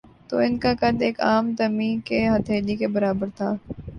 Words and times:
تو 0.29 0.37
ان 0.37 0.57
کا 0.59 0.71
قد 0.79 1.01
ایک 1.01 1.19
عام 1.21 1.51
دمی 1.59 1.91
کی 2.05 2.25
ہتھیلی 2.27 2.75
کے 2.75 2.87
برابر 2.95 3.27
تھا 3.37 3.53